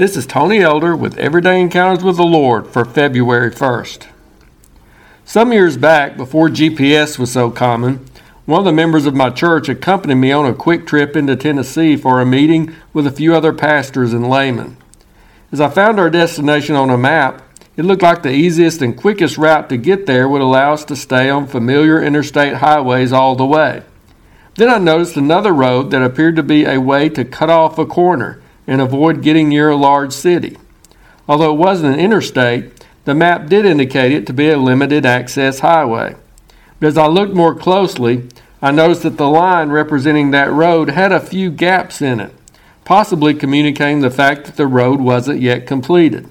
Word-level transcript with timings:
This 0.00 0.16
is 0.16 0.24
Tony 0.24 0.60
Elder 0.60 0.96
with 0.96 1.18
Everyday 1.18 1.60
Encounters 1.60 2.02
with 2.02 2.16
the 2.16 2.22
Lord 2.22 2.66
for 2.66 2.86
February 2.86 3.50
1st. 3.50 4.06
Some 5.26 5.52
years 5.52 5.76
back, 5.76 6.16
before 6.16 6.48
GPS 6.48 7.18
was 7.18 7.30
so 7.30 7.50
common, 7.50 8.06
one 8.46 8.60
of 8.60 8.64
the 8.64 8.72
members 8.72 9.04
of 9.04 9.14
my 9.14 9.28
church 9.28 9.68
accompanied 9.68 10.14
me 10.14 10.32
on 10.32 10.46
a 10.46 10.54
quick 10.54 10.86
trip 10.86 11.16
into 11.16 11.36
Tennessee 11.36 11.96
for 11.96 12.18
a 12.18 12.24
meeting 12.24 12.74
with 12.94 13.06
a 13.06 13.10
few 13.10 13.34
other 13.34 13.52
pastors 13.52 14.14
and 14.14 14.26
laymen. 14.26 14.78
As 15.52 15.60
I 15.60 15.68
found 15.68 16.00
our 16.00 16.08
destination 16.08 16.76
on 16.76 16.88
a 16.88 16.96
map, 16.96 17.42
it 17.76 17.84
looked 17.84 18.00
like 18.00 18.22
the 18.22 18.32
easiest 18.32 18.80
and 18.80 18.96
quickest 18.96 19.36
route 19.36 19.68
to 19.68 19.76
get 19.76 20.06
there 20.06 20.26
would 20.26 20.40
allow 20.40 20.72
us 20.72 20.86
to 20.86 20.96
stay 20.96 21.28
on 21.28 21.46
familiar 21.46 22.02
interstate 22.02 22.54
highways 22.54 23.12
all 23.12 23.36
the 23.36 23.44
way. 23.44 23.82
Then 24.54 24.70
I 24.70 24.78
noticed 24.78 25.18
another 25.18 25.52
road 25.52 25.90
that 25.90 26.02
appeared 26.02 26.36
to 26.36 26.42
be 26.42 26.64
a 26.64 26.80
way 26.80 27.10
to 27.10 27.22
cut 27.22 27.50
off 27.50 27.78
a 27.78 27.84
corner 27.84 28.40
and 28.70 28.80
avoid 28.80 29.20
getting 29.20 29.48
near 29.48 29.68
a 29.68 29.76
large 29.76 30.12
city. 30.12 30.56
Although 31.28 31.52
it 31.52 31.58
wasn't 31.58 31.94
an 31.94 32.00
interstate, 32.00 32.86
the 33.04 33.16
map 33.16 33.48
did 33.48 33.66
indicate 33.66 34.12
it 34.12 34.28
to 34.28 34.32
be 34.32 34.48
a 34.48 34.56
limited 34.56 35.04
access 35.04 35.58
highway. 35.58 36.14
But 36.78 36.86
as 36.86 36.96
I 36.96 37.08
looked 37.08 37.34
more 37.34 37.54
closely, 37.54 38.28
I 38.62 38.70
noticed 38.70 39.02
that 39.02 39.16
the 39.16 39.28
line 39.28 39.70
representing 39.70 40.30
that 40.30 40.52
road 40.52 40.90
had 40.90 41.10
a 41.10 41.18
few 41.18 41.50
gaps 41.50 42.00
in 42.00 42.20
it, 42.20 42.32
possibly 42.84 43.34
communicating 43.34 44.02
the 44.02 44.10
fact 44.10 44.44
that 44.44 44.56
the 44.56 44.68
road 44.68 45.00
wasn't 45.00 45.40
yet 45.40 45.66
completed. 45.66 46.28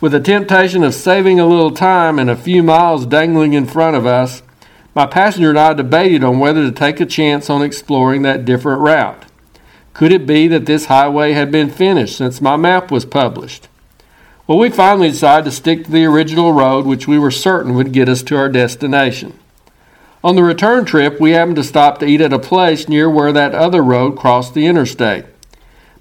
With 0.00 0.12
the 0.12 0.20
temptation 0.20 0.84
of 0.84 0.94
saving 0.94 1.40
a 1.40 1.46
little 1.46 1.72
time 1.72 2.20
and 2.20 2.30
a 2.30 2.36
few 2.36 2.62
miles 2.62 3.06
dangling 3.06 3.54
in 3.54 3.66
front 3.66 3.96
of 3.96 4.06
us, 4.06 4.42
my 4.94 5.06
passenger 5.06 5.50
and 5.50 5.58
I 5.58 5.72
debated 5.72 6.22
on 6.22 6.38
whether 6.38 6.62
to 6.62 6.72
take 6.72 7.00
a 7.00 7.06
chance 7.06 7.50
on 7.50 7.62
exploring 7.62 8.22
that 8.22 8.44
different 8.44 8.82
route. 8.82 9.24
Could 9.92 10.12
it 10.12 10.26
be 10.26 10.48
that 10.48 10.66
this 10.66 10.86
highway 10.86 11.32
had 11.32 11.50
been 11.50 11.70
finished 11.70 12.16
since 12.16 12.40
my 12.40 12.56
map 12.56 12.90
was 12.90 13.04
published? 13.04 13.68
Well, 14.46 14.58
we 14.58 14.70
finally 14.70 15.10
decided 15.10 15.44
to 15.44 15.52
stick 15.52 15.84
to 15.84 15.90
the 15.90 16.04
original 16.06 16.52
road, 16.52 16.86
which 16.86 17.06
we 17.06 17.18
were 17.18 17.30
certain 17.30 17.74
would 17.74 17.92
get 17.92 18.08
us 18.08 18.22
to 18.24 18.36
our 18.36 18.48
destination. 18.48 19.38
On 20.22 20.36
the 20.36 20.42
return 20.42 20.84
trip, 20.84 21.20
we 21.20 21.30
happened 21.30 21.56
to 21.56 21.64
stop 21.64 21.98
to 21.98 22.06
eat 22.06 22.20
at 22.20 22.32
a 22.32 22.38
place 22.38 22.88
near 22.88 23.08
where 23.08 23.32
that 23.32 23.54
other 23.54 23.82
road 23.82 24.18
crossed 24.18 24.54
the 24.54 24.66
interstate. 24.66 25.24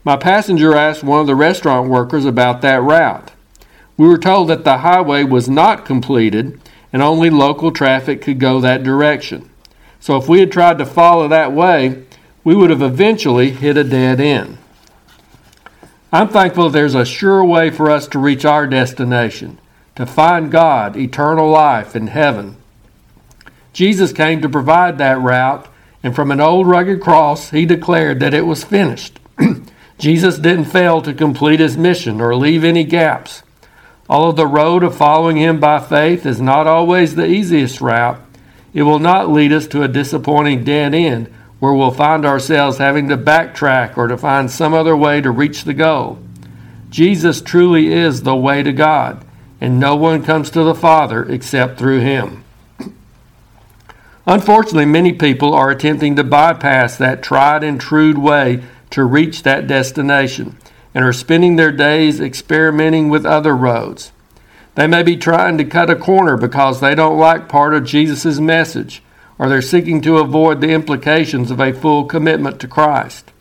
My 0.04 0.18
passenger 0.18 0.76
asked 0.76 1.04
one 1.04 1.22
of 1.22 1.28
the 1.28 1.36
restaurant 1.36 1.90
workers 1.90 2.26
about 2.26 2.62
that 2.62 2.82
route. 2.82 3.32
We 3.98 4.08
were 4.08 4.18
told 4.18 4.48
that 4.48 4.64
the 4.64 4.80
highway 4.80 5.24
was 5.24 5.48
not 5.48 5.86
completed 5.86 6.60
and 6.92 7.02
only 7.02 7.30
local 7.30 7.72
traffic 7.72 8.22
could 8.22 8.40
go 8.40 8.60
that 8.60 8.84
direction. 8.84 9.50
So 10.00 10.18
if 10.18 10.28
we 10.28 10.40
had 10.40 10.52
tried 10.52 10.78
to 10.80 10.86
follow 10.86 11.28
that 11.28 11.52
way, 11.52 12.04
we 12.50 12.56
would 12.56 12.72
have 12.72 12.82
eventually 12.82 13.52
hit 13.52 13.78
a 13.78 13.84
dead 13.84 14.20
end. 14.20 14.58
I'm 16.12 16.30
thankful 16.30 16.72
there's 16.72 16.96
a 16.96 17.06
sure 17.06 17.46
way 17.46 17.70
for 17.70 17.92
us 17.92 18.08
to 18.08 18.18
reach 18.18 18.44
our 18.44 18.66
destination, 18.66 19.60
to 19.94 20.08
find 20.08 20.50
God, 20.50 20.98
eternal 20.98 21.48
life 21.48 21.96
in 21.96 22.08
heaven. 22.08 22.58
Jesus 23.72 24.12
came 24.12 24.42
to 24.42 24.50
provide 24.50 24.98
that 24.98 25.22
route, 25.22 25.68
and 26.02 26.16
from 26.16 26.32
an 26.32 26.42
old 26.42 26.66
rugged 26.66 27.02
cross, 27.02 27.52
he 27.52 27.68
declared 27.68 28.20
that 28.20 28.34
it 28.34 28.48
was 28.48 28.64
finished. 28.64 29.20
Jesus 30.00 30.40
didn't 30.40 30.66
fail 30.66 31.04
to 31.04 31.14
complete 31.14 31.60
his 31.60 31.78
mission 31.78 32.20
or 32.20 32.36
leave 32.36 32.64
any 32.64 32.84
gaps. 32.84 33.44
Although 34.10 34.32
the 34.32 34.48
road 34.48 34.82
of 34.82 34.98
following 34.98 35.38
him 35.38 35.60
by 35.60 35.80
faith 35.80 36.26
is 36.26 36.42
not 36.42 36.66
always 36.66 37.14
the 37.14 37.28
easiest 37.28 37.80
route, 37.80 38.20
it 38.74 38.82
will 38.82 38.98
not 38.98 39.30
lead 39.30 39.54
us 39.54 39.68
to 39.68 39.84
a 39.84 39.88
disappointing 39.88 40.64
dead 40.64 40.96
end 40.96 41.32
where 41.60 41.74
we'll 41.74 41.92
find 41.92 42.26
ourselves 42.26 42.78
having 42.78 43.10
to 43.10 43.18
backtrack 43.18 43.98
or 43.98 44.08
to 44.08 44.18
find 44.18 44.50
some 44.50 44.74
other 44.74 44.96
way 44.96 45.22
to 45.22 45.30
reach 45.30 45.64
the 45.64 45.74
goal. 45.74 46.20
Jesus 46.90 47.42
truly 47.42 47.92
is 47.92 48.24
the 48.24 48.36
way 48.36 48.64
to 48.64 48.72
God, 48.72 49.26
and 49.60 49.80
no 49.80 49.96
one 49.96 50.24
comes 50.24 50.50
to 50.52 50.64
the 50.64 50.76
Father 50.76 51.24
except 51.24 51.78
through 51.78 52.00
him. 52.00 52.44
Unfortunately, 54.26 54.86
many 54.86 55.12
people 55.12 55.54
are 55.54 55.70
attempting 55.70 56.16
to 56.16 56.24
bypass 56.24 56.98
that 56.98 57.24
tried 57.24 57.64
and 57.64 57.80
true 57.80 58.18
way 58.20 58.64
to 58.92 59.04
reach 59.04 59.44
that 59.44 59.68
destination 59.68 60.58
and 60.94 61.04
are 61.04 61.14
spending 61.14 61.56
their 61.56 61.72
days 61.72 62.20
experimenting 62.20 63.10
with 63.10 63.26
other 63.26 63.56
roads. 63.56 64.12
They 64.76 64.88
may 64.88 65.04
be 65.04 65.18
trying 65.18 65.58
to 65.58 65.66
cut 65.66 65.90
a 65.90 65.96
corner 65.96 66.38
because 66.38 66.80
they 66.80 66.96
don't 66.96 67.18
like 67.18 67.50
part 67.50 67.74
of 67.74 67.86
Jesus' 67.86 68.40
message 68.40 69.04
or 69.40 69.48
they're 69.50 69.62
seeking 69.62 70.02
to 70.02 70.18
avoid 70.18 70.60
the 70.60 70.70
implications 70.70 71.50
of 71.50 71.62
a 71.62 71.74
full 71.74 72.04
commitment 72.04 72.60
to 72.60 72.68
Christ. 72.68 73.32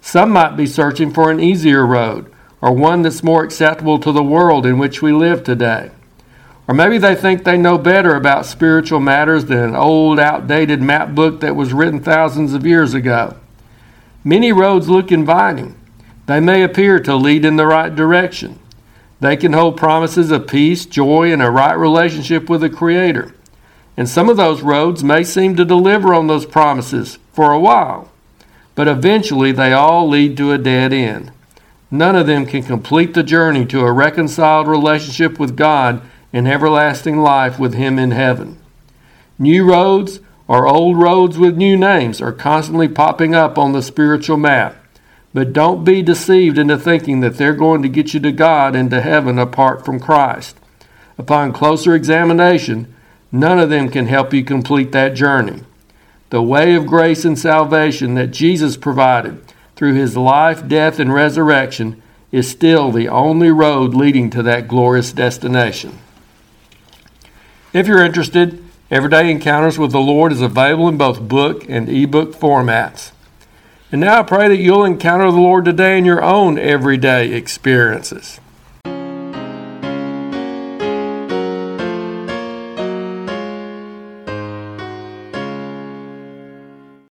Some 0.00 0.30
might 0.30 0.56
be 0.56 0.66
searching 0.66 1.12
for 1.12 1.30
an 1.30 1.40
easier 1.40 1.84
road, 1.84 2.32
or 2.60 2.72
one 2.72 3.02
that's 3.02 3.24
more 3.24 3.42
acceptable 3.42 3.98
to 3.98 4.12
the 4.12 4.22
world 4.22 4.64
in 4.64 4.78
which 4.78 5.02
we 5.02 5.12
live 5.12 5.42
today. 5.42 5.90
Or 6.68 6.74
maybe 6.74 6.96
they 6.96 7.16
think 7.16 7.42
they 7.42 7.58
know 7.58 7.76
better 7.76 8.14
about 8.14 8.46
spiritual 8.46 9.00
matters 9.00 9.46
than 9.46 9.58
an 9.58 9.76
old, 9.76 10.20
outdated 10.20 10.80
map 10.80 11.14
book 11.14 11.40
that 11.40 11.56
was 11.56 11.72
written 11.72 12.00
thousands 12.00 12.54
of 12.54 12.64
years 12.64 12.94
ago. 12.94 13.36
Many 14.22 14.52
roads 14.52 14.88
look 14.88 15.10
inviting. 15.10 15.76
They 16.26 16.38
may 16.38 16.62
appear 16.62 17.00
to 17.00 17.16
lead 17.16 17.44
in 17.44 17.56
the 17.56 17.66
right 17.66 17.94
direction. 17.94 18.60
They 19.18 19.36
can 19.36 19.52
hold 19.52 19.76
promises 19.76 20.30
of 20.30 20.46
peace, 20.46 20.86
joy, 20.86 21.32
and 21.32 21.42
a 21.42 21.50
right 21.50 21.74
relationship 21.74 22.48
with 22.48 22.60
the 22.60 22.70
Creator. 22.70 23.34
And 23.96 24.08
some 24.08 24.28
of 24.28 24.36
those 24.36 24.62
roads 24.62 25.04
may 25.04 25.22
seem 25.22 25.56
to 25.56 25.64
deliver 25.64 26.14
on 26.14 26.26
those 26.26 26.46
promises 26.46 27.18
for 27.32 27.52
a 27.52 27.60
while, 27.60 28.10
but 28.74 28.88
eventually 28.88 29.52
they 29.52 29.72
all 29.72 30.08
lead 30.08 30.36
to 30.38 30.52
a 30.52 30.58
dead 30.58 30.92
end. 30.92 31.30
None 31.90 32.16
of 32.16 32.26
them 32.26 32.46
can 32.46 32.62
complete 32.62 33.12
the 33.12 33.22
journey 33.22 33.66
to 33.66 33.80
a 33.80 33.92
reconciled 33.92 34.66
relationship 34.66 35.38
with 35.38 35.56
God 35.56 36.00
and 36.32 36.48
everlasting 36.48 37.18
life 37.18 37.58
with 37.58 37.74
Him 37.74 37.98
in 37.98 38.12
heaven. 38.12 38.58
New 39.38 39.70
roads 39.70 40.20
or 40.48 40.66
old 40.66 40.96
roads 40.96 41.38
with 41.38 41.56
new 41.56 41.76
names 41.76 42.20
are 42.20 42.32
constantly 42.32 42.88
popping 42.88 43.34
up 43.34 43.58
on 43.58 43.72
the 43.72 43.82
spiritual 43.82 44.36
map. 44.36 44.76
But 45.34 45.52
don't 45.52 45.84
be 45.84 46.02
deceived 46.02 46.58
into 46.58 46.78
thinking 46.78 47.20
that 47.20 47.36
they're 47.36 47.54
going 47.54 47.82
to 47.82 47.88
get 47.88 48.12
you 48.12 48.20
to 48.20 48.32
God 48.32 48.76
and 48.76 48.90
to 48.90 49.00
heaven 49.00 49.38
apart 49.38 49.84
from 49.84 50.00
Christ. 50.00 50.56
Upon 51.16 51.52
closer 51.52 51.94
examination, 51.94 52.94
None 53.32 53.58
of 53.58 53.70
them 53.70 53.88
can 53.88 54.06
help 54.06 54.34
you 54.34 54.44
complete 54.44 54.92
that 54.92 55.14
journey. 55.14 55.62
The 56.28 56.42
way 56.42 56.74
of 56.74 56.86
grace 56.86 57.24
and 57.24 57.38
salvation 57.38 58.14
that 58.14 58.28
Jesus 58.28 58.76
provided 58.76 59.42
through 59.74 59.94
his 59.94 60.16
life, 60.16 60.68
death, 60.68 60.98
and 60.98 61.12
resurrection 61.12 62.02
is 62.30 62.48
still 62.48 62.92
the 62.92 63.08
only 63.08 63.50
road 63.50 63.94
leading 63.94 64.30
to 64.30 64.42
that 64.42 64.68
glorious 64.68 65.12
destination. 65.12 65.98
If 67.72 67.86
you're 67.86 68.04
interested, 68.04 68.62
Everyday 68.90 69.30
Encounters 69.30 69.78
with 69.78 69.92
the 69.92 70.00
Lord 70.00 70.32
is 70.32 70.42
available 70.42 70.88
in 70.88 70.98
both 70.98 71.20
book 71.20 71.64
and 71.68 71.88
ebook 71.88 72.34
formats. 72.34 73.12
And 73.90 74.00
now 74.00 74.20
I 74.20 74.22
pray 74.22 74.48
that 74.48 74.58
you'll 74.58 74.84
encounter 74.84 75.30
the 75.30 75.38
Lord 75.38 75.64
today 75.64 75.96
in 75.96 76.04
your 76.04 76.22
own 76.22 76.58
everyday 76.58 77.32
experiences. 77.32 78.40